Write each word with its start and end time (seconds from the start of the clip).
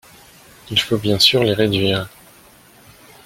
Il 0.71 0.79
faut 0.79 0.97
bien 0.97 1.19
sûr 1.19 1.43
les 1.43 1.53
réduire. 1.53 2.09